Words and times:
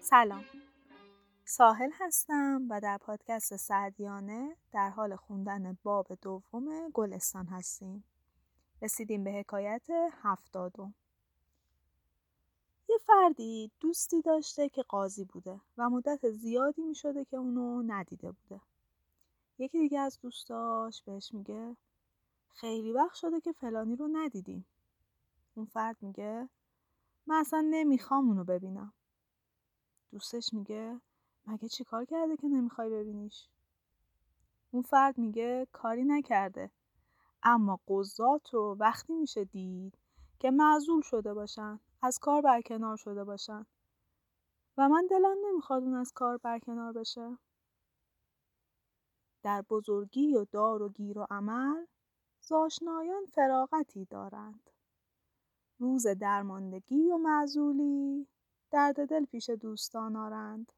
سلام. 0.00 0.44
ساحل 1.44 1.90
هستم 2.00 2.66
و 2.70 2.80
در 2.80 2.98
پادکست 2.98 3.56
سعدیانه 3.56 4.56
در 4.72 4.90
حال 4.90 5.16
خوندن 5.16 5.78
باب 5.82 6.06
دوم 6.22 6.90
گلستان 6.94 7.46
هستیم. 7.46 8.04
رسیدیم 8.82 9.24
به 9.24 9.32
حکایت 9.32 9.86
هفتادم. 10.22 10.94
فردی 13.06 13.70
دوستی 13.80 14.22
داشته 14.22 14.68
که 14.68 14.82
قاضی 14.82 15.24
بوده 15.24 15.60
و 15.78 15.90
مدت 15.90 16.30
زیادی 16.30 16.82
می 16.82 16.94
شده 16.94 17.24
که 17.24 17.36
اونو 17.36 17.82
ندیده 17.86 18.32
بوده. 18.32 18.60
یکی 19.58 19.78
دیگه 19.78 20.00
از 20.00 20.18
دوستاش 20.20 21.02
بهش 21.02 21.34
میگه 21.34 21.76
خیلی 22.48 22.92
وقت 22.92 23.14
شده 23.14 23.40
که 23.40 23.52
فلانی 23.52 23.96
رو 23.96 24.08
ندیدیم. 24.12 24.66
اون 25.54 25.66
فرد 25.66 25.96
میگه 26.00 26.48
من 27.26 27.36
اصلا 27.36 27.66
نمی‌خوام 27.70 28.28
اونو 28.28 28.44
ببینم. 28.44 28.92
دوستش 30.10 30.52
میگه 30.52 31.00
مگه 31.46 31.68
چیکار 31.68 32.04
کرده 32.04 32.36
که 32.36 32.48
نمی‌خوای 32.48 32.90
ببینیش؟ 32.90 33.48
اون 34.70 34.82
فرد 34.82 35.18
میگه 35.18 35.66
کاری 35.72 36.04
نکرده 36.04 36.70
اما 37.42 37.80
قضات 37.88 38.54
رو 38.54 38.76
وقتی 38.80 39.14
میشه 39.14 39.44
دید 39.44 39.98
که 40.38 40.50
معذول 40.50 41.02
شده 41.02 41.34
باشن 41.34 41.80
از 42.02 42.18
کار 42.18 42.42
برکنار 42.42 42.96
شده 42.96 43.24
باشن. 43.24 43.66
و 44.78 44.88
من 44.88 45.06
دلم 45.10 45.36
نمی‌خواد 45.44 45.82
اون 45.82 45.94
از 45.94 46.12
کار 46.12 46.36
برکنار 46.36 46.92
بشه. 46.92 47.38
در 49.42 49.62
بزرگی 49.62 50.34
و 50.34 50.44
دار 50.44 50.82
و 50.82 50.88
گیر 50.88 51.18
و 51.18 51.26
عمل 51.30 51.86
زاشنایان 52.40 53.26
فراغتی 53.26 54.04
دارند. 54.04 54.70
روز 55.78 56.06
درماندگی 56.06 57.10
و 57.10 57.18
معذولی 57.18 58.26
درد 58.70 59.08
دل 59.08 59.24
پیش 59.24 59.50
دوستان 59.50 60.16
آرند. 60.16 60.72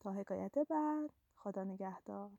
تا 0.00 0.10
حکایت 0.12 0.58
بعد 0.58 1.10
خدا 1.36 1.64
نگهدار. 1.64 2.30